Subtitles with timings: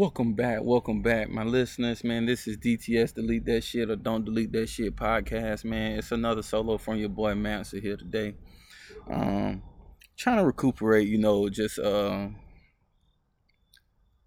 [0.00, 2.24] Welcome back, welcome back, my listeners, man.
[2.24, 5.98] This is DTS Delete That Shit or Don't Delete That Shit podcast, man.
[5.98, 8.34] It's another solo from your boy Mansa here today.
[9.10, 9.62] Um,
[10.16, 12.28] trying to recuperate, you know, just uh,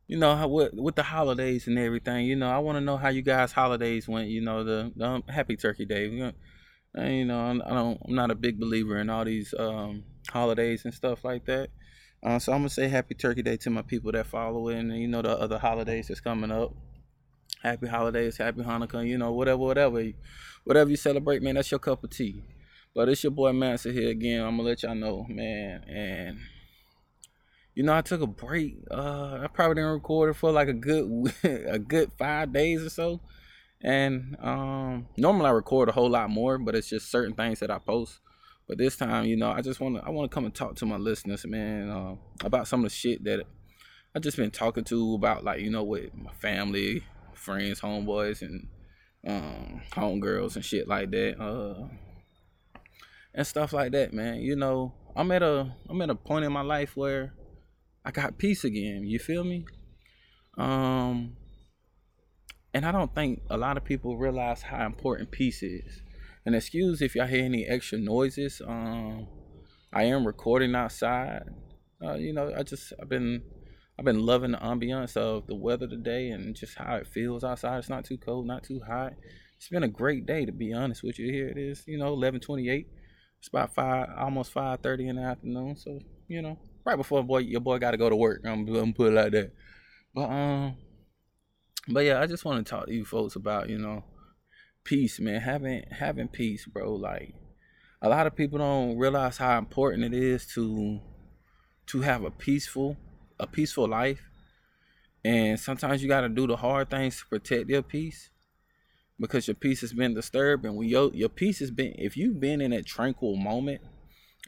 [0.05, 2.27] you know how with with the holidays and everything.
[2.27, 4.27] You know, I want to know how you guys' holidays went.
[4.27, 6.07] You know, the, the um, Happy Turkey Day.
[6.07, 10.93] You know, I don't, I'm not a big believer in all these um holidays and
[10.93, 11.71] stuff like that.
[12.23, 14.95] Uh, so I'm gonna say Happy Turkey Day to my people that follow it, and
[14.97, 16.73] you know the other holidays that's coming up.
[17.61, 20.01] Happy holidays, happy Hanukkah, you know whatever, whatever,
[20.63, 21.55] whatever you celebrate, man.
[21.55, 22.41] That's your cup of tea.
[22.95, 24.41] But it's your boy Mansa here again.
[24.41, 26.37] I'm gonna let y'all know, man, and
[27.75, 28.77] you know I took a break.
[28.89, 32.89] Uh, I probably didn't record it for like a good a good five days or
[32.89, 33.19] so.
[33.81, 37.69] And um, normally I record a whole lot more, but it's just certain things that
[37.69, 38.19] I post.
[38.67, 40.75] But this time, you know, I just want to I want to come and talk
[40.75, 42.15] to my listeners, man, uh,
[42.45, 43.45] about some of the shit that
[44.15, 48.67] I just been talking to about, like you know, with my family, friends, homeboys, and
[49.27, 51.87] um, homegirls and shit like that, uh,
[53.33, 54.35] and stuff like that, man.
[54.35, 57.33] You know, I'm at a I'm at a point in my life where
[58.05, 59.03] I got peace again.
[59.03, 59.65] You feel me?
[60.57, 61.35] Um,
[62.73, 66.02] and I don't think a lot of people realize how important peace is.
[66.45, 68.61] And excuse if y'all hear any extra noises.
[68.65, 69.27] Um,
[69.93, 71.43] I am recording outside.
[72.03, 73.41] Uh, you know, I just I've been
[73.97, 77.77] I've been loving the ambiance of the weather today and just how it feels outside.
[77.77, 79.13] It's not too cold, not too hot.
[79.55, 81.31] It's been a great day to be honest with you.
[81.31, 82.87] Here it is, you know, eleven twenty eight.
[83.39, 85.77] It's about five, almost five thirty in the afternoon.
[85.77, 88.41] So you know, right before boy your boy got to go to work.
[88.43, 89.53] I'm, I'm gonna put it like that.
[90.13, 90.75] But um,
[91.87, 94.03] but yeah, I just want to talk to you folks about you know
[94.83, 95.41] peace, man.
[95.41, 96.93] Having having peace, bro.
[96.93, 97.33] Like
[98.01, 100.99] a lot of people don't realize how important it is to
[101.87, 102.97] to have a peaceful
[103.39, 104.21] a peaceful life.
[105.25, 108.29] And sometimes you got to do the hard things to protect your peace
[109.19, 112.39] because your peace has been disturbed and when your your peace has been if you've
[112.39, 113.81] been in a tranquil moment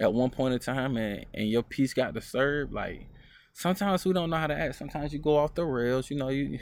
[0.02, 3.08] at one point in time and, and your peace got disturbed like
[3.54, 6.30] sometimes we don't know how to act sometimes you go off the rails you know
[6.30, 6.60] you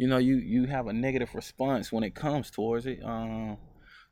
[0.00, 3.00] you know you you have a negative response when it comes towards it.
[3.04, 3.58] Um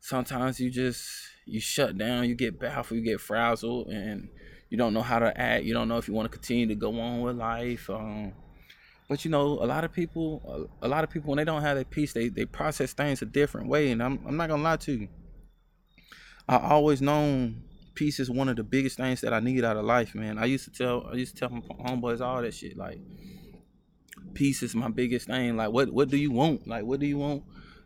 [0.00, 1.09] sometimes you just
[1.47, 4.28] you shut down you get baffled you get frazzled and
[4.69, 5.65] you don't know how to act.
[5.65, 8.34] You don't know if you want to continue to go on with life um
[9.09, 11.78] but you know a lot of people a, lot of people when they don't have
[11.78, 14.76] that peace they they process things a different way and i'm, I'm not gonna lie
[14.76, 15.09] to you.
[16.47, 17.62] I always known
[17.94, 20.37] peace is one of the biggest things that i need out of life man.
[20.37, 23.00] I used to tell i used to tell my homeboys all that shit like
[24.34, 25.56] peace is my biggest thing.
[25.56, 26.67] Like, what what do you want?
[26.67, 27.43] Like, what do you want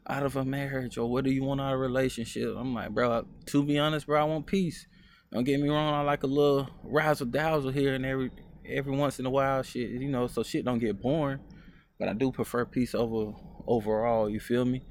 [0.06, 2.54] out of a marriage, or what do you want out of a relationship?
[2.56, 3.25] I'm like, bro.
[3.47, 4.87] To be honest, bro, I want peace.
[5.32, 5.94] Don't get me wrong.
[5.94, 8.31] I like a little razzle dazzle here and every
[8.66, 9.62] every once in a while.
[9.62, 11.41] Shit, you know, so shit don't get boring.
[11.98, 13.32] But I do prefer peace over
[13.66, 14.28] overall.
[14.28, 14.82] You feel me?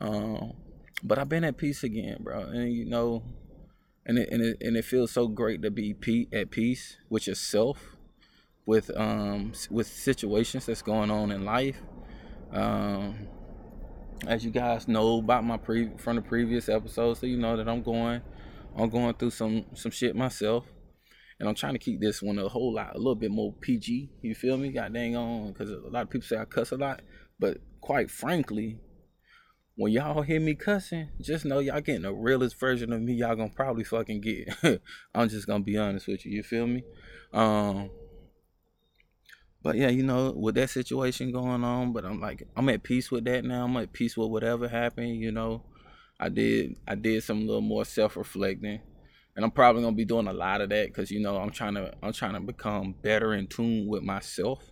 [0.00, 0.54] Um,
[1.02, 2.40] but I've been at peace again, bro.
[2.40, 3.22] And you know,
[4.06, 5.94] and it, and it and it feels so great to be
[6.32, 7.91] at peace with yourself
[8.66, 11.80] with um with situations that's going on in life.
[12.52, 13.28] Um,
[14.26, 17.68] as you guys know about my pre from the previous episode, so you know that
[17.68, 18.22] I'm going
[18.76, 20.66] I'm going through some some shit myself.
[21.40, 24.10] And I'm trying to keep this one a whole lot, a little bit more PG.
[24.20, 24.70] You feel me?
[24.70, 27.02] God dang on, because a lot of people say I cuss a lot,
[27.40, 28.78] but quite frankly,
[29.74, 33.14] when y'all hear me cussing, just know y'all getting the realest version of me.
[33.14, 34.54] Y'all gonna probably fucking get.
[35.14, 36.32] I'm just gonna be honest with you.
[36.32, 36.84] You feel me?
[37.32, 37.90] Um,
[39.62, 43.10] but yeah, you know, with that situation going on, but I'm like, I'm at peace
[43.10, 43.64] with that now.
[43.64, 45.20] I'm at peace with whatever happened.
[45.20, 45.62] You know,
[46.18, 48.80] I did, I did some little more self reflecting,
[49.36, 51.74] and I'm probably gonna be doing a lot of that because you know I'm trying
[51.74, 54.68] to, I'm trying to become better in tune with myself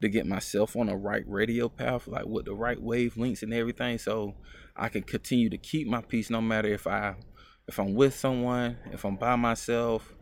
[0.00, 3.98] to get myself on the right radio path, like with the right wavelengths and everything,
[3.98, 4.34] so
[4.74, 7.16] I can continue to keep my peace no matter if I,
[7.68, 10.12] if I'm with someone, if I'm by myself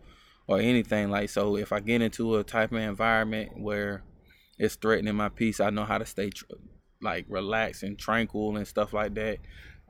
[0.50, 4.02] or anything like so if i get into a type of environment where
[4.58, 6.44] it's threatening my peace i know how to stay tr-
[7.02, 9.38] like relaxed and tranquil and stuff like that.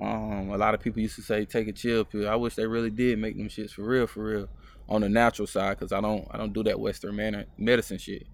[0.01, 2.29] Um, a lot of people used to say take a chill pill.
[2.29, 4.49] I wish they really did make them shits for real for real
[4.89, 8.27] on the natural side because i don't i don't do that western man- medicine shit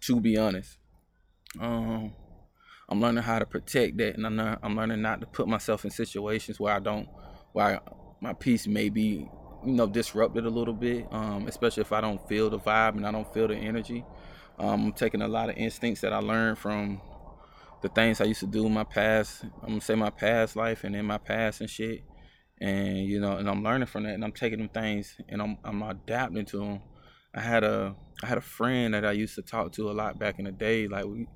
[0.00, 0.78] to be honest.
[1.60, 2.12] Um,
[2.88, 5.84] i'm learning how to protect that and I'm, not, I'm learning not to put myself
[5.84, 7.06] in situations where i don't
[7.52, 7.80] where I,
[8.20, 9.28] my peace may be
[9.64, 13.06] you know disrupted a little bit, um, especially if I don't feel the vibe and
[13.06, 14.04] I don't feel the energy.
[14.58, 17.00] Um, I'm taking a lot of instincts that I learned from
[17.82, 19.44] the things I used to do in my past.
[19.62, 22.02] I'm gonna say my past life and in my past and shit.
[22.60, 25.58] And you know, and I'm learning from that, and I'm taking them things and I'm
[25.64, 26.82] I'm adapting to them.
[27.34, 30.18] I had a I had a friend that I used to talk to a lot
[30.18, 30.86] back in the day.
[30.88, 31.26] Like we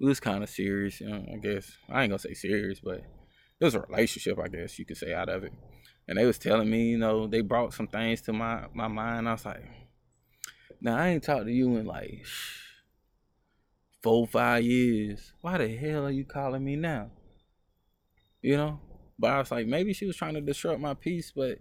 [0.00, 1.00] we was kind of serious.
[1.00, 2.98] You know, I guess I ain't gonna say serious, but
[3.60, 4.38] it was a relationship.
[4.38, 5.52] I guess you could say out of it.
[6.08, 9.28] And they was telling me, you know, they brought some things to my my mind.
[9.28, 9.64] I was like,
[10.80, 12.24] now I ain't talked to you in like
[14.02, 15.32] four five years.
[15.40, 17.10] Why the hell are you calling me now?
[18.40, 18.80] You know.
[19.18, 21.58] But I was like, maybe she was trying to disrupt my peace, but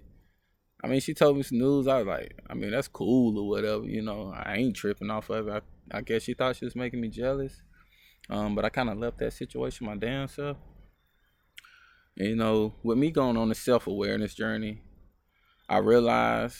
[0.83, 1.87] I mean, she told me some news.
[1.87, 3.83] I was like, I mean, that's cool or whatever.
[3.85, 5.63] You know, I ain't tripping off of it.
[5.91, 7.61] I, I guess she thought she was making me jealous.
[8.29, 10.57] Um, but I kind of left that situation my damn self.
[12.15, 14.81] You know, with me going on the self awareness journey,
[15.69, 16.57] I realized,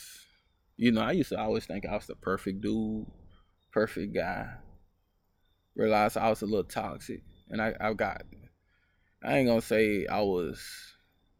[0.78, 3.06] you know, I used to always think I was the perfect dude,
[3.72, 4.48] perfect guy.
[5.76, 7.22] Realized I was a little toxic.
[7.50, 8.24] And I, I got,
[9.24, 10.66] I ain't gonna say I was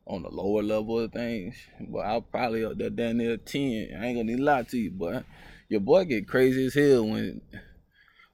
[0.06, 1.56] on the lower level of things,
[1.90, 3.62] but I'll probably up there down near 10.
[3.98, 5.24] I ain't gonna need a lie to you, but
[5.70, 7.42] your boy get crazy as hell when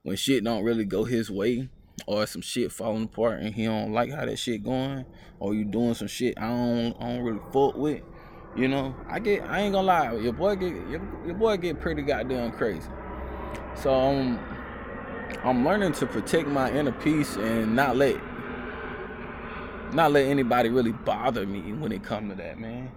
[0.02, 1.70] when shit don't really go his way
[2.06, 5.06] or some shit falling apart and he don't like how that shit going,
[5.40, 8.02] or you doing some shit I don't I don't really fuck with.
[8.56, 11.80] You know, I get I ain't gonna lie, your boy get your, your boy get
[11.80, 12.90] pretty goddamn crazy.
[13.76, 14.40] So um,
[15.44, 18.16] I'm learning to protect my inner peace and not let
[19.94, 22.92] not let anybody really bother me when it come to that, man.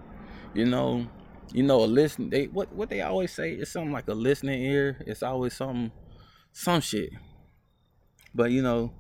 [0.55, 1.07] You know,
[1.53, 4.63] you know, a listen they what what they always say is something like a listening
[4.63, 5.03] ear.
[5.07, 5.93] It's always some
[6.53, 7.11] some shit.
[8.35, 8.93] But you know,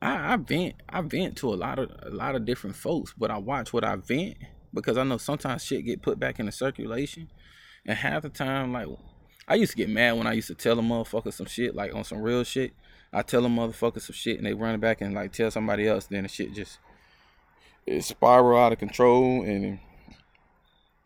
[0.00, 3.30] I, I vent I vent to a lot of a lot of different folks, but
[3.30, 4.36] I watch what I vent
[4.74, 7.28] because I know sometimes shit get put back into circulation.
[7.84, 8.88] And half the time, like
[9.46, 11.94] I used to get mad when I used to tell a motherfucker some shit, like
[11.94, 12.72] on some real shit.
[13.12, 15.86] I tell a motherfucker some shit and they run it back and like tell somebody
[15.86, 16.78] else, then the shit just
[17.86, 19.78] it spiral out of control and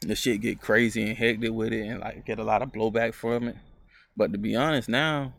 [0.01, 3.15] the shit get crazy and hectic with it and like get a lot of blowback
[3.15, 3.57] from it.
[4.17, 5.33] But to be honest, now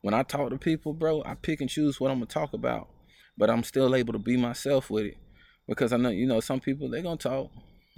[0.00, 2.88] when I talk to people, bro, I pick and choose what I'm gonna talk about,
[3.36, 5.18] but I'm still able to be myself with it
[5.66, 7.50] because I know you know some people they gonna talk,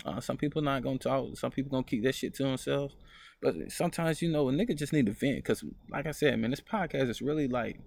[0.04, 2.94] uh, some people not gonna talk, some people gonna keep that shit to themselves.
[3.42, 6.50] But sometimes you know a nigga just need to vent because, like I said, man,
[6.50, 7.78] this podcast is really like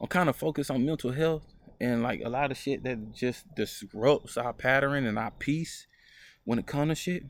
[0.00, 1.42] I'm kind of focused on mental health
[1.80, 5.86] and like a lot of shit that just disrupts our pattern and our peace
[6.44, 7.24] when it comes to shit.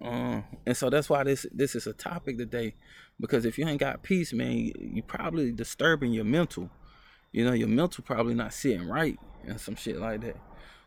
[0.00, 2.74] Uh, and so that's why this this is a topic today
[3.20, 6.70] because if you ain't got peace, man, you, you probably disturbing your mental.
[7.32, 10.36] You know, your mental probably not sitting right and some shit like that.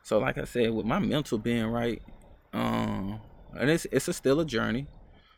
[0.04, 2.02] So, like I said, with my mental being right,
[2.52, 3.22] um,
[3.58, 4.88] and it's it's a still a journey.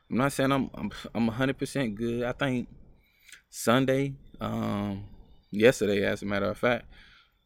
[0.10, 2.24] I'm not saying I'm I'm I'm 100% good.
[2.24, 2.68] I think
[3.50, 5.06] Sunday, um,
[5.52, 6.86] yesterday, as a matter of fact,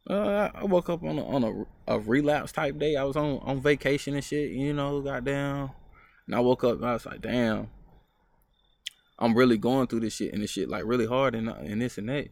[0.10, 1.44] uh, I woke up on a, on
[1.88, 2.96] a, a relapse type day.
[2.96, 4.52] I was on on vacation and shit.
[4.52, 5.72] You know, got down,
[6.28, 6.78] and I woke up.
[6.78, 7.70] and I was like, damn,
[9.20, 11.98] I'm really going through this shit and this shit like really hard and and this
[11.98, 12.30] and that.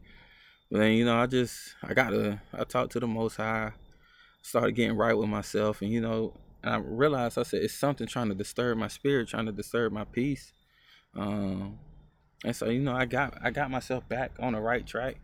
[0.71, 3.73] But then you know, I just I got to I talked to the Most High,
[4.41, 8.07] started getting right with myself, and you know, and I realized I said it's something
[8.07, 10.53] trying to disturb my spirit, trying to disturb my peace.
[11.15, 11.77] Um,
[12.45, 15.17] and so you know, I got I got myself back on the right track.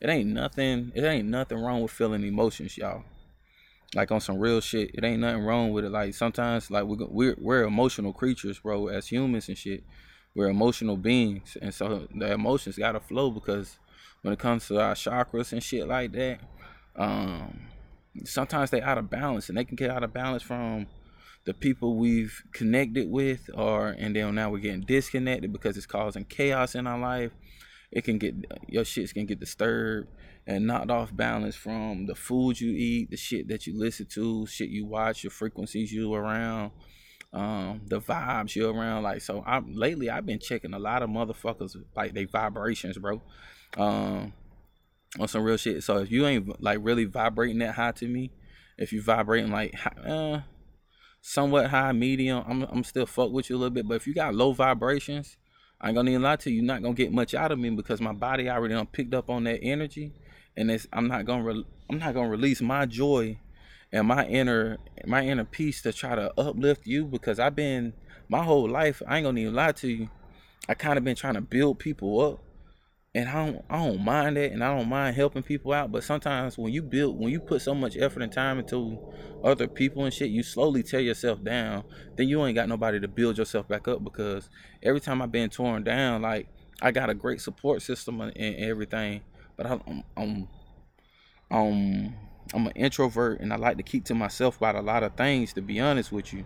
[0.00, 0.92] It ain't nothing.
[0.94, 3.04] It ain't nothing wrong with feeling emotions, y'all.
[3.94, 5.90] Like on some real shit, it ain't nothing wrong with it.
[5.90, 9.84] Like sometimes, like we're we're, we're emotional creatures, bro, as humans and shit
[10.34, 13.78] we're emotional beings, and so the emotions gotta flow because
[14.22, 16.40] when it comes to our chakras and shit like that,
[16.96, 17.60] um,
[18.24, 20.86] sometimes they out of balance, and they can get out of balance from
[21.46, 26.24] the people we've connected with, or and then now we're getting disconnected because it's causing
[26.24, 27.32] chaos in our life.
[27.90, 28.34] It can get
[28.68, 30.08] your shits can get disturbed
[30.46, 34.46] and knocked off balance from the food you eat, the shit that you listen to,
[34.46, 36.70] shit you watch, your frequencies you around
[37.32, 39.02] um, the vibes you're around.
[39.02, 43.22] Like so, I'm lately I've been checking a lot of motherfuckers like they vibrations, bro.
[43.76, 44.32] Um,
[45.18, 45.82] on some real shit.
[45.82, 48.30] So if you ain't like really vibrating that high to me,
[48.78, 50.40] if you vibrating like uh,
[51.20, 53.86] somewhat high, medium, I'm I'm still fuck with you a little bit.
[53.86, 55.36] But if you got low vibrations,
[55.80, 56.56] I ain't gonna even lie to you.
[56.56, 59.30] You're not gonna get much out of me because my body already done picked up
[59.30, 60.12] on that energy,
[60.56, 63.38] and it's I'm not gonna re- I'm not gonna release my joy
[63.92, 67.92] and my inner my inner peace to try to uplift you because I've been
[68.28, 70.08] my whole life, I ain't gonna even lie to you.
[70.68, 72.44] I kind of been trying to build people up.
[73.12, 75.90] And I don't I don't mind that and I don't mind helping people out.
[75.90, 79.00] But sometimes when you build when you put so much effort and time into
[79.42, 81.82] other people and shit, you slowly tear yourself down.
[82.16, 84.48] Then you ain't got nobody to build yourself back up because
[84.80, 86.46] every time I've been torn down, like
[86.80, 89.22] I got a great support system and everything.
[89.56, 90.48] But I'm I'm,
[91.50, 92.14] I'm
[92.52, 95.52] I'm an introvert and I like to keep to myself about a lot of things.
[95.54, 96.44] To be honest with you,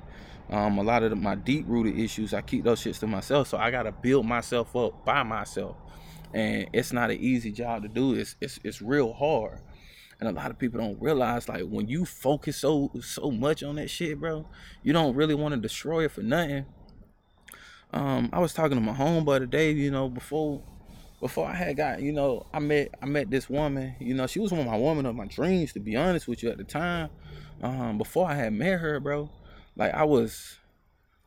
[0.51, 3.49] um, a lot of the, my deep rooted issues, I keep those shits to myself.
[3.49, 5.77] So I gotta build myself up by myself.
[6.35, 8.15] and it's not an easy job to do.
[8.15, 9.61] It's it's it's real hard.
[10.21, 13.77] And a lot of people don't realize like when you focus so so much on
[13.77, 14.47] that shit, bro,
[14.83, 16.67] you don't really want to destroy it for nothing.
[17.93, 20.63] Um, I was talking to my homeboy today, you know, before
[21.25, 24.41] before I had got, you know, I met I met this woman, you know, she
[24.41, 26.65] was one of my woman of my dreams, to be honest with you at the
[26.65, 27.09] time.
[27.63, 29.31] Um, before I had met her, bro,
[29.75, 30.59] like I was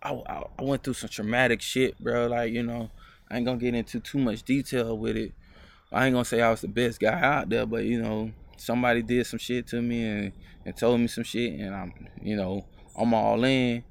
[0.04, 0.12] I,
[0.60, 2.28] I went through some traumatic shit, bro.
[2.28, 2.92] Like, you know,
[3.32, 5.32] I ain't gonna get into too much detail with it.
[5.92, 9.02] I ain't gonna say I was the best guy out there, but you know, somebody
[9.02, 10.32] did some shit to me and,
[10.64, 13.84] and told me some shit and I'm you know, I'm all in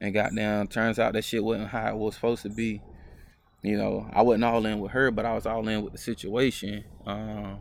[0.00, 0.68] and got down.
[0.68, 2.80] Turns out that shit wasn't how it was supposed to be.
[3.62, 5.98] You know, I wasn't all in with her, but I was all in with the
[5.98, 6.84] situation.
[7.06, 7.58] Um,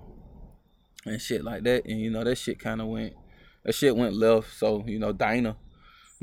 [1.05, 1.85] and shit like that.
[1.85, 3.13] And you know, that shit kinda went
[3.63, 4.53] that shit went left.
[4.57, 5.57] So, you know, Dinah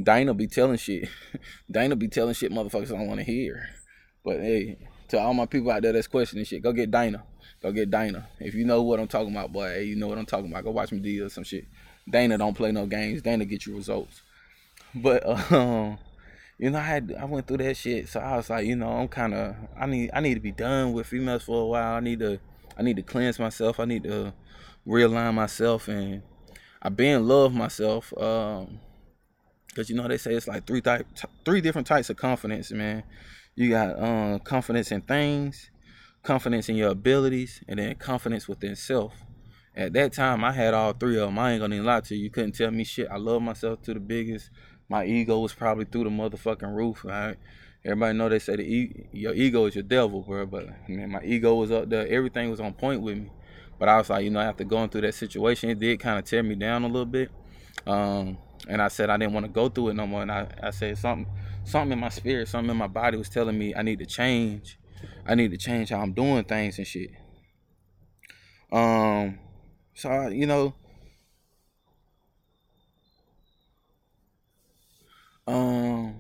[0.02, 1.09] Dinah be telling shit.
[1.71, 3.68] Dinah be telling shit motherfuckers don't want to hear.
[4.25, 4.78] But hey,
[5.09, 7.25] to all my people out there that's questioning shit, go get Dinah.
[7.62, 8.28] Go get Dinah.
[8.38, 10.64] If you know what I'm talking about, boy, hey, you know what I'm talking about.
[10.64, 11.66] Go watch me deal some shit.
[12.09, 13.23] Dana don't play no games.
[13.23, 14.23] Dana get you results.
[14.95, 15.99] But um,
[16.59, 18.89] you know, I had I went through that shit, so I was like, you know,
[18.89, 21.95] I'm kind of I need I need to be done with females for a while.
[21.95, 22.39] I need to
[22.79, 23.79] I need to cleanse myself.
[23.81, 24.33] I need to
[24.87, 26.23] realign myself, and
[26.81, 28.17] I been love myself.
[28.17, 28.81] Um,
[29.77, 31.07] Cause you know they say it's like three type,
[31.45, 33.03] three different types of confidence, man.
[33.55, 35.71] You got um, confidence in things,
[36.23, 39.13] confidence in your abilities, and then confidence within self.
[39.75, 41.39] At that time, I had all three of them.
[41.39, 42.25] I ain't gonna lie to you.
[42.25, 43.09] You couldn't tell me shit.
[43.11, 44.49] I love myself to the biggest.
[44.88, 47.05] My ego was probably through the motherfucking roof.
[47.05, 47.37] Right?
[47.85, 50.47] Everybody know they say the e- your ego is your devil, bro.
[50.47, 52.07] But man, my ego was up there.
[52.09, 53.31] Everything was on point with me.
[53.78, 56.25] But I was like, you know, after going through that situation, it did kind of
[56.25, 57.31] tear me down a little bit.
[57.87, 58.38] Um,
[58.69, 60.23] and I said I didn't want to go through it no more.
[60.23, 61.26] And I, I said something
[61.64, 64.78] something in my spirit, something in my body was telling me I need to change.
[65.26, 67.11] I need to change how I'm doing things and shit.
[68.73, 69.38] Um,
[69.95, 70.75] so I, you know,
[75.47, 76.14] um,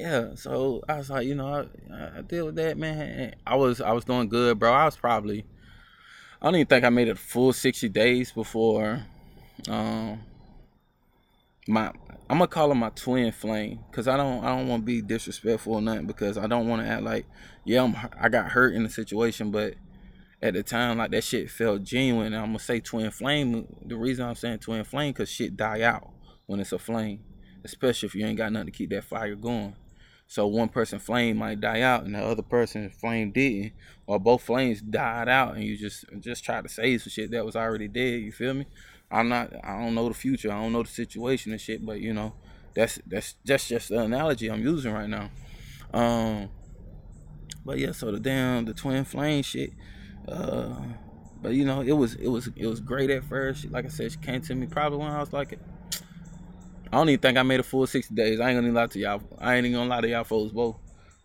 [0.00, 0.34] yeah.
[0.34, 3.34] So I was like, you know, I, I deal with that, man.
[3.46, 4.72] I was I was doing good, bro.
[4.72, 5.44] I was probably
[6.40, 9.04] I don't even think I made it full sixty days before
[9.68, 10.20] um
[11.68, 11.92] my
[12.30, 15.02] I'm gonna call him my twin flame because I don't I don't want to be
[15.02, 17.26] disrespectful or nothing because I don't want to act like
[17.64, 19.74] yeah I'm I got hurt in the situation but
[20.40, 23.96] at the time like that shit felt genuine and I'm gonna say twin flame the
[23.96, 26.08] reason I'm saying twin flame because shit die out
[26.46, 27.20] when it's a flame
[27.64, 29.76] especially if you ain't got nothing to keep that fire going
[30.30, 33.72] so one person flame might die out and the other person flame didn't
[34.06, 37.44] or both flames died out and you just just try to save some shit that
[37.44, 38.64] was already dead you feel me
[39.10, 39.52] I'm not.
[39.64, 40.52] I don't know the future.
[40.52, 41.84] I don't know the situation and shit.
[41.84, 42.32] But you know,
[42.74, 45.30] that's that's just just the analogy I'm using right now.
[45.92, 46.48] Um,
[47.64, 49.72] but yeah, so the damn the twin flame shit.
[50.28, 50.76] Uh,
[51.42, 53.70] but you know, it was it was it was great at first.
[53.70, 55.58] Like I said, she came to me probably when I was like,
[56.92, 58.40] I don't even think I made a full sixty days.
[58.40, 59.22] I ain't gonna lie to y'all.
[59.38, 60.76] I ain't even gonna lie to y'all folks both.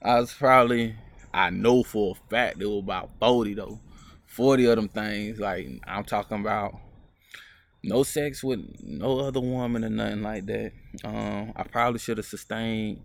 [0.01, 0.95] I was probably
[1.34, 3.79] I know for a fact it was about forty though.
[4.27, 5.39] Forty of them things.
[5.39, 6.79] Like I'm talking about
[7.84, 10.72] no sex with no other woman or nothing like that.
[11.03, 13.01] Um, I probably should have sustained.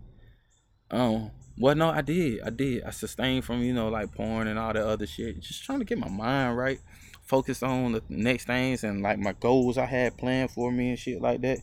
[0.91, 2.41] Um, well, no, I did.
[2.43, 2.83] I did.
[2.83, 5.39] I sustained from you know like porn and all that other shit.
[5.39, 6.79] Just trying to get my mind right,
[7.23, 10.99] focus on the next things and like my goals I had planned for me and
[10.99, 11.59] shit like that.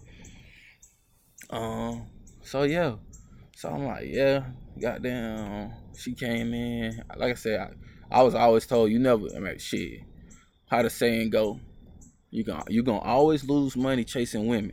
[1.50, 2.06] Um,
[2.42, 2.96] so yeah,
[3.56, 4.44] so I'm like, yeah,
[4.80, 5.72] goddamn.
[5.96, 7.02] She came in.
[7.16, 7.74] Like I said,
[8.10, 9.26] I, I was always told you never.
[9.34, 10.02] I mean, shit.
[10.70, 11.58] How the saying go?
[12.30, 14.72] You going you gonna always lose money chasing women,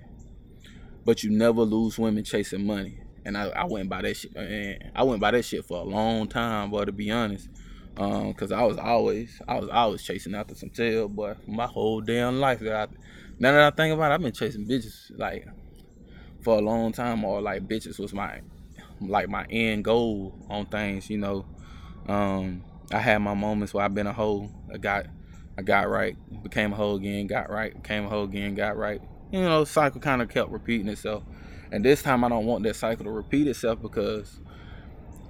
[1.05, 2.99] but you never lose women chasing money.
[3.25, 4.35] And I, I went by that shit.
[4.35, 7.49] And I went by that shit for a long time, but To be honest,
[7.97, 12.01] um, cause I was always I was always chasing after some tail, but My whole
[12.01, 12.59] damn life.
[12.59, 12.93] That I,
[13.39, 15.47] now that I think about it, I've been chasing bitches like
[16.45, 18.39] for a long time, or like bitches was my
[19.01, 21.09] like my end goal on things.
[21.09, 21.45] You know,
[22.07, 24.49] um, I had my moments where I've been a hoe.
[24.73, 25.07] I got
[25.57, 29.01] I got right, became a hoe again, got right, became a hoe again, got right.
[29.31, 31.23] You know, cycle kind of kept repeating itself.
[31.71, 34.39] And this time I don't want that cycle to repeat itself because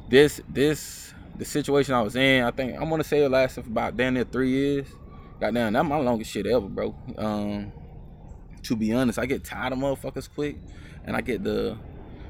[0.10, 3.70] this this the situation I was in, I think I'm gonna say it lasted for
[3.70, 4.88] about damn near three years.
[5.40, 6.96] Goddamn, that my longest shit ever, bro.
[7.18, 7.72] Um,
[8.64, 10.58] to be honest, I get tired of motherfuckers quick,
[11.06, 11.78] and I get the,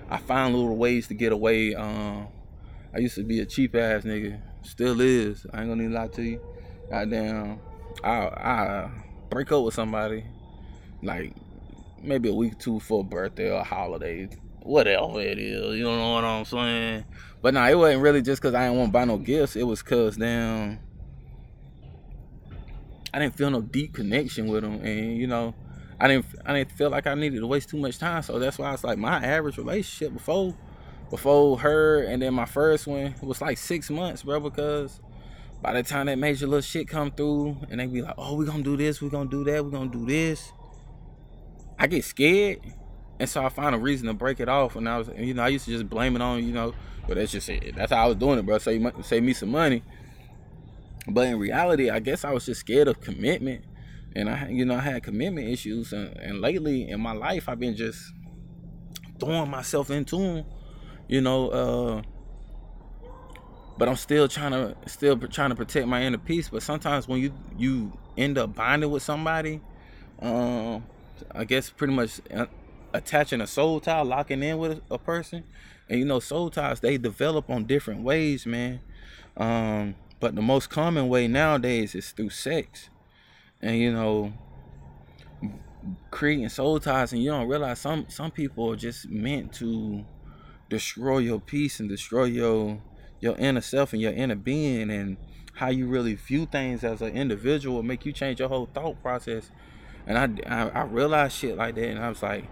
[0.09, 1.73] I find little ways to get away.
[1.73, 2.27] Um,
[2.93, 5.45] I used to be a cheap ass nigga, still is.
[5.51, 6.39] I ain't gonna lie to you.
[6.89, 7.59] Goddamn,
[8.03, 8.91] I I
[9.29, 10.23] break up with somebody
[11.01, 11.33] like
[12.01, 14.29] maybe a week or two a birthday or holiday,
[14.61, 15.77] whatever it is.
[15.77, 17.05] You know what I'm saying?
[17.41, 19.55] But nah, it wasn't really just because I didn't want to buy no gifts.
[19.55, 20.79] It was cause damn,
[23.13, 25.53] I didn't feel no deep connection with them, and you know,
[25.99, 28.21] I didn't I didn't feel like I needed to waste too much time.
[28.21, 30.55] So that's why it's like my average relationship before
[31.09, 34.99] before her and then my first one was like six months, bro, because
[35.61, 38.45] by the time that major little shit come through and they be like, oh, we
[38.45, 40.51] gonna do this, we gonna do that, we gonna do this.
[41.79, 42.59] I get scared.
[43.19, 44.75] And so I found a reason to break it off.
[44.75, 46.73] And I was, you know, I used to just blame it on, you know,
[47.07, 47.75] but that's just it.
[47.75, 48.57] That's how I was doing it, bro.
[48.57, 49.83] Save, save me some money.
[51.07, 53.63] But in reality, I guess I was just scared of commitment.
[54.15, 55.93] And I, you know, I had commitment issues.
[55.93, 58.13] And, and lately in my life, I've been just
[59.19, 60.45] throwing myself into them,
[61.07, 62.01] you know, uh,
[63.77, 66.49] but I'm still trying to still trying to protect my inner peace.
[66.49, 69.61] But sometimes when you you end up binding with somebody,
[70.21, 70.85] um,
[71.31, 72.45] I guess pretty much uh,
[72.93, 75.43] attaching a soul tie, locking in with a person,
[75.89, 78.79] and you know soul ties they develop on different ways, man.
[79.35, 82.89] Um, but the most common way nowadays is through sex,
[83.61, 84.33] and you know
[86.11, 90.03] creating soul ties, and you don't realize some some people are just meant to
[90.69, 92.81] destroy your peace and destroy your
[93.19, 95.17] your inner self and your inner being and
[95.55, 99.51] how you really view things as an individual make you change your whole thought process.
[100.07, 102.45] And I, I, I realized shit like that and i was like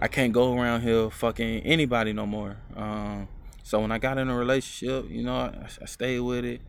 [0.00, 2.58] i can't go around here fucking anybody no more.
[2.76, 3.28] Um,
[3.62, 6.60] so when i got in a relationship you know I, I stayed with it.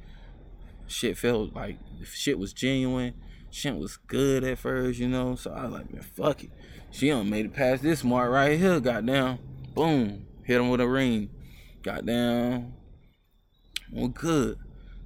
[0.87, 3.13] Shit felt like shit was genuine
[3.51, 6.49] shit was good at first you know so i was like man fuck it
[6.89, 9.37] she done made it past this mark right here goddamn
[9.75, 11.29] boom hit him with a ring
[11.83, 12.73] goddamn
[13.91, 14.57] well, good.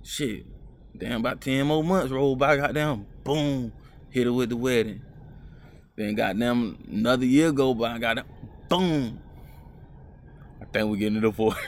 [0.04, 0.46] Shit.
[0.96, 3.74] Damn, about 10 more months rolled by, goddamn, boom,
[4.12, 5.02] hit her with the wedding.
[5.96, 8.26] Then goddamn another year go by, goddamn,
[8.70, 9.20] boom.
[10.62, 11.58] I think we're getting a divorce.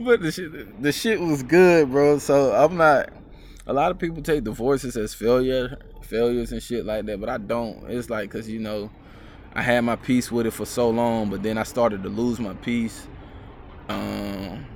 [0.04, 2.18] but the shit, the shit was good, bro.
[2.18, 3.10] So I'm not.
[3.66, 7.38] A lot of people take divorces as failure, failures and shit like that, but I
[7.38, 7.88] don't.
[7.90, 8.90] It's like, cause you know,
[9.54, 12.40] I had my peace with it for so long, but then I started to lose
[12.40, 13.06] my peace.
[13.88, 14.66] Um,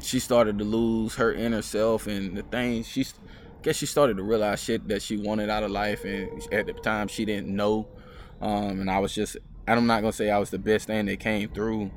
[0.00, 4.16] she started to lose her inner self and the things she I guess she started
[4.16, 7.54] to realize shit that she wanted out of life and at the time she didn't
[7.54, 7.86] know
[8.40, 9.36] um, and I was just
[9.68, 11.90] I'm not gonna say I was the best thing that came through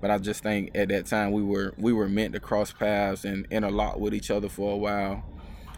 [0.00, 3.24] but I just think at that time we were we were meant to cross paths
[3.24, 5.24] and interlock with each other for a while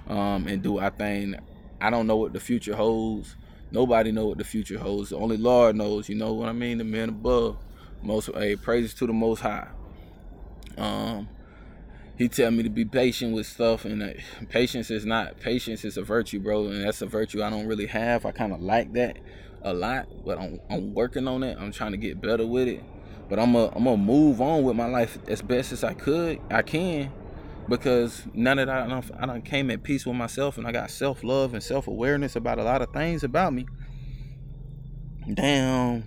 [0.08, 1.36] um, and do our thing
[1.80, 3.36] I don't know what the future holds
[3.70, 5.12] Nobody know what the future holds.
[5.12, 6.08] Only Lord knows.
[6.08, 6.78] You know what I mean?
[6.78, 7.58] The man above.
[8.02, 9.68] Most hey, praises to the Most High.
[10.78, 11.28] Um,
[12.16, 14.10] he tell me to be patient with stuff, and uh,
[14.48, 17.86] patience is not patience is a virtue, bro, and that's a virtue I don't really
[17.86, 18.24] have.
[18.24, 19.16] I kind of like that
[19.62, 21.56] a lot, but I'm, I'm working on it.
[21.58, 22.82] I'm trying to get better with it.
[23.28, 26.40] But I'm a, I'm gonna move on with my life as best as I could,
[26.50, 27.12] I can,
[27.68, 30.90] because now that I don't, I don't came at peace with myself and I got
[30.90, 33.66] self love and self awareness about a lot of things about me.
[35.34, 36.04] Damn,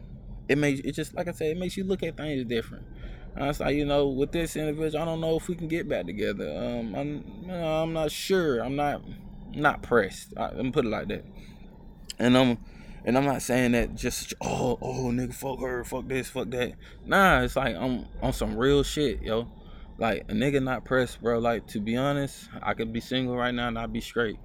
[0.47, 2.85] it makes it just like I said, it makes you look at things different.
[3.35, 5.87] I was like, you know, with this individual, I don't know if we can get
[5.87, 6.49] back together.
[6.49, 8.59] Um, I'm, I'm not sure.
[8.59, 9.01] I'm not,
[9.53, 10.33] not pressed.
[10.35, 11.23] I, let me put it like that.
[12.17, 12.57] And I'm,
[13.05, 16.73] and I'm not saying that just oh, oh, nigga, fuck her, fuck this, fuck that.
[17.05, 19.47] Nah, it's like I'm on some real shit, yo.
[19.97, 21.39] Like a nigga not pressed, bro.
[21.39, 24.39] Like to be honest, I could be single right now and I'd be straight.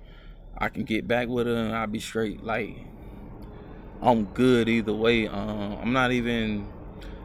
[0.57, 2.43] I can get back with her and I'd be straight.
[2.43, 2.77] Like
[4.03, 5.29] I'm good either way.
[5.29, 6.69] Um, I'm not even.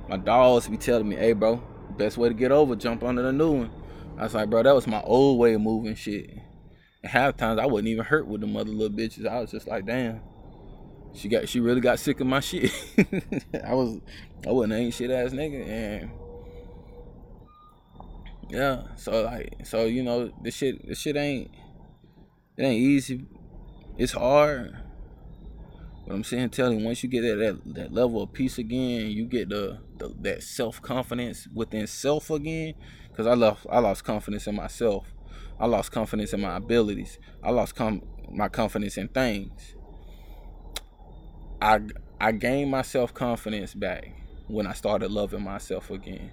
[0.08, 1.62] My dogs be telling me, "Hey, bro,
[1.98, 3.72] best way to get over, jump under the new one."
[4.20, 6.30] I was like, bro, that was my old way of moving shit.
[6.30, 6.44] And
[7.04, 9.26] half times I wasn't even hurt with them other little bitches.
[9.26, 10.20] I was just like, damn.
[11.14, 12.72] She got she really got sick of my shit.
[13.66, 14.00] I was
[14.48, 16.12] I wasn't an ain't shit ass nigga and
[18.50, 21.52] yeah, so like, so you know, this shit, this shit ain't,
[22.58, 23.26] it ain't easy.
[23.96, 24.76] It's hard.
[26.08, 29.12] But I'm saying, telling you, once you get that, that that level of peace again,
[29.12, 32.74] you get the, the that self confidence within self again.
[33.16, 35.14] Cause I lost I lost confidence in myself.
[35.60, 37.20] I lost confidence in my abilities.
[37.44, 39.76] I lost com- my confidence in things.
[41.62, 41.82] I
[42.20, 44.12] I gained my self confidence back
[44.48, 46.32] when I started loving myself again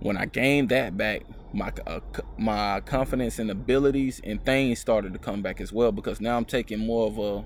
[0.00, 2.00] when I gained that back, my uh,
[2.38, 6.44] my confidence and abilities and things started to come back as well because now I'm
[6.44, 7.44] taking more of a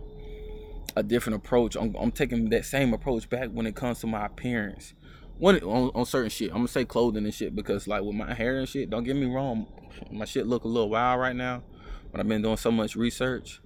[0.96, 1.76] a different approach.
[1.76, 4.94] I'm, I'm taking that same approach back when it comes to my appearance.
[5.38, 8.16] When it, on, on certain shit, I'm gonna say clothing and shit because like with
[8.16, 9.66] my hair and shit, don't get me wrong,
[10.10, 11.62] my shit look a little wild right now.
[12.10, 13.60] But I've been doing so much research.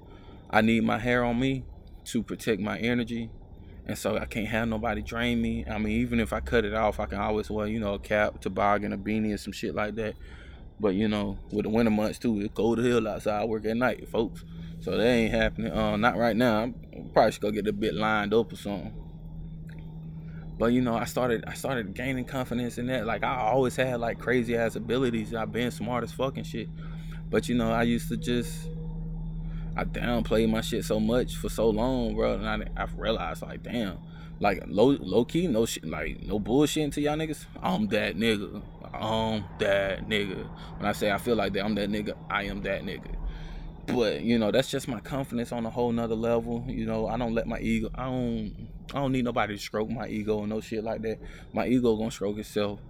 [0.51, 1.65] I need my hair on me
[2.05, 3.31] to protect my energy
[3.87, 5.67] and so I can't have nobody drain me.
[5.69, 7.99] I mean, even if I cut it off, I can always wear, you know, a
[7.99, 10.15] cap, toboggan, a beanie, or some shit like that.
[10.81, 13.43] But you know, with the winter months too, it's cold as hell outside.
[13.43, 14.45] I work at night, folks.
[14.81, 15.73] So that ain't happening.
[15.73, 16.63] Uh, not right now.
[16.63, 18.93] I'm probably should go get a bit lined up or something.
[20.59, 23.07] But you know, I started I started gaining confidence in that.
[23.07, 25.35] Like I always had like crazy ass abilities.
[25.35, 26.69] I've been smart as fucking shit.
[27.29, 28.71] But you know, I used to just
[29.77, 32.35] I downplayed my shit so much for so long, bro.
[32.35, 33.99] And I I realized like, damn,
[34.41, 37.47] like low low key, no shit, like no bullshit to y'all niggas.
[37.63, 38.63] I'm that nigga.
[38.93, 40.49] I'm that nigga.
[40.79, 42.17] When I say I feel like that, I'm that nigga.
[42.31, 43.17] I am that nigga.
[43.87, 46.65] But you know, that's just my confidence on a whole nother level.
[46.69, 47.91] You know, I don't let my ego.
[47.95, 48.69] I don't.
[48.93, 51.19] I don't need nobody to stroke my ego and no shit like that.
[51.53, 52.81] My ego gonna stroke itself.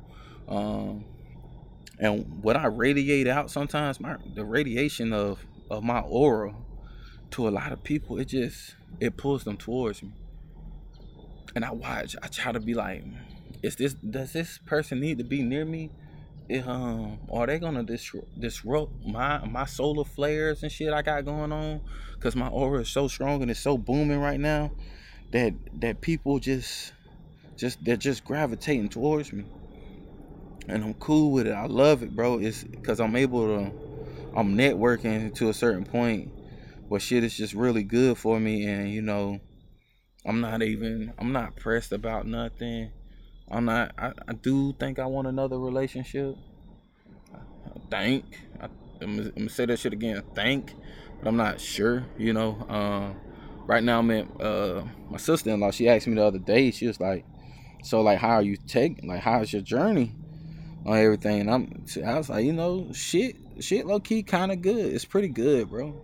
[0.48, 1.04] Um,
[1.98, 6.54] and what I radiate out sometimes, my the radiation of of my aura
[7.34, 10.12] to a lot of people, it just it pulls them towards me.
[11.56, 13.04] And I watch, I try to be like,
[13.62, 15.90] is this does this person need to be near me?
[16.48, 21.24] It, um, are they gonna disrupt, disrupt my my solar flares and shit I got
[21.24, 21.80] going on?
[22.20, 24.70] Cause my aura is so strong and it's so booming right now
[25.32, 26.92] that that people just
[27.56, 29.44] just they're just gravitating towards me
[30.68, 33.72] and i'm cool with it i love it bro it's because i'm able to
[34.34, 36.30] i'm networking to a certain point
[36.94, 39.40] where shit is just really good for me and you know
[40.24, 42.88] i'm not even i'm not pressed about nothing
[43.50, 46.37] i'm not i, I do think i want another relationship
[47.35, 48.66] i think I,
[49.02, 50.72] am I'm gonna say that shit again think
[51.18, 53.16] but i'm not sure you know um
[53.66, 55.70] right now I'm at uh, my sister-in-law.
[55.70, 56.70] She asked me the other day.
[56.70, 57.24] She was like,
[57.83, 59.09] "So like, how are you taking?
[59.09, 60.14] Like, how's your journey
[60.87, 64.62] on everything?" And I'm, I was like, you know, shit, shit, low key, kind of
[64.62, 64.92] good.
[64.92, 65.94] It's pretty good, bro.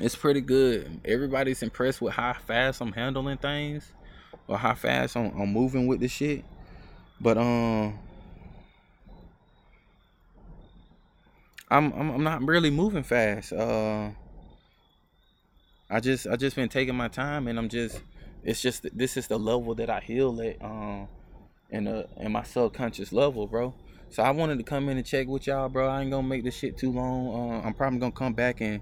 [0.00, 1.00] It's pretty good.
[1.04, 3.92] Everybody's impressed with how fast I'm handling things,
[4.48, 6.44] or how fast I'm, I'm moving with this shit.
[7.20, 7.98] But um.
[11.72, 13.52] I'm, I'm I'm not really moving fast.
[13.52, 14.10] Uh
[15.88, 18.00] I just I just been taking my time and I'm just
[18.42, 21.08] it's just this is the level that I heal at um
[21.70, 23.74] in a in my subconscious level, bro.
[24.08, 25.88] So I wanted to come in and check with y'all, bro.
[25.88, 27.28] I ain't gonna make this shit too long.
[27.28, 28.80] Uh, I'm probably gonna come back and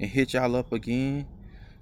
[0.00, 1.26] and hit y'all up again.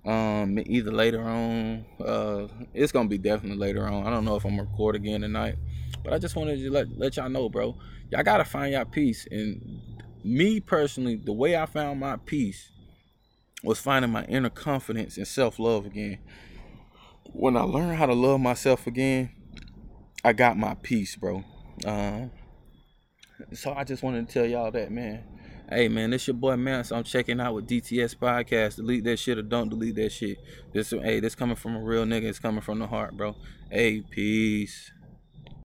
[0.05, 1.85] Um, either later on.
[2.05, 4.07] Uh, it's gonna be definitely later on.
[4.07, 5.57] I don't know if I'm gonna record again tonight,
[6.03, 7.77] but I just wanted to let let y'all know, bro.
[8.11, 9.27] Y'all gotta find y'all peace.
[9.31, 9.81] And
[10.25, 12.71] me personally, the way I found my peace
[13.63, 16.19] was finding my inner confidence and self love again.
[17.33, 19.31] When I learned how to love myself again,
[20.25, 21.45] I got my peace, bro.
[21.87, 22.27] Uh,
[23.53, 25.25] so I just wanted to tell y'all that, man.
[25.75, 26.85] Hey, man, this your boy, man.
[26.85, 28.77] So I'm checking out with DTS Podcast.
[28.77, 30.39] Delete that shit or don't delete that shit.
[30.75, 32.25] This, hey, this coming from a real nigga.
[32.25, 33.37] It's coming from the heart, bro.
[33.71, 34.93] Hey, peace.